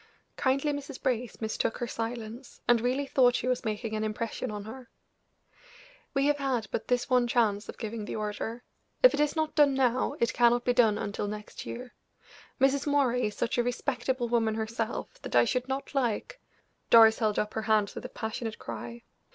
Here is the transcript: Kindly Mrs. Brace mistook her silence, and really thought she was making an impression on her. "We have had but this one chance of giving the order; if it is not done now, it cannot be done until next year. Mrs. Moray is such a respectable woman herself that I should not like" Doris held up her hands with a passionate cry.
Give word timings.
Kindly 0.35 0.73
Mrs. 0.73 0.99
Brace 0.99 1.39
mistook 1.41 1.77
her 1.77 1.85
silence, 1.85 2.59
and 2.67 2.81
really 2.81 3.05
thought 3.05 3.35
she 3.35 3.47
was 3.47 3.63
making 3.63 3.95
an 3.95 4.03
impression 4.03 4.49
on 4.49 4.63
her. 4.63 4.89
"We 6.15 6.25
have 6.25 6.39
had 6.39 6.65
but 6.71 6.87
this 6.87 7.07
one 7.07 7.27
chance 7.27 7.69
of 7.69 7.77
giving 7.77 8.05
the 8.05 8.15
order; 8.15 8.63
if 9.03 9.13
it 9.13 9.19
is 9.19 9.35
not 9.35 9.53
done 9.53 9.75
now, 9.75 10.15
it 10.19 10.33
cannot 10.33 10.65
be 10.65 10.73
done 10.73 10.97
until 10.97 11.27
next 11.27 11.67
year. 11.67 11.93
Mrs. 12.59 12.87
Moray 12.87 13.27
is 13.27 13.35
such 13.35 13.59
a 13.59 13.63
respectable 13.63 14.27
woman 14.27 14.55
herself 14.55 15.21
that 15.21 15.35
I 15.35 15.45
should 15.45 15.67
not 15.67 15.93
like" 15.93 16.41
Doris 16.89 17.19
held 17.19 17.37
up 17.37 17.53
her 17.53 17.61
hands 17.61 17.93
with 17.93 18.03
a 18.03 18.09
passionate 18.09 18.57
cry. 18.57 19.03